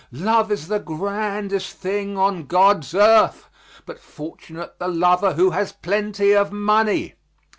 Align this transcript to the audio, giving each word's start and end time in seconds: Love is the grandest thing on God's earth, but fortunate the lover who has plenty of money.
Love 0.13 0.51
is 0.51 0.67
the 0.67 0.79
grandest 0.79 1.77
thing 1.77 2.17
on 2.17 2.45
God's 2.47 2.95
earth, 2.95 3.51
but 3.85 3.99
fortunate 3.99 4.79
the 4.79 4.87
lover 4.87 5.33
who 5.33 5.51
has 5.51 5.73
plenty 5.73 6.31
of 6.31 6.51
money. 6.51 7.13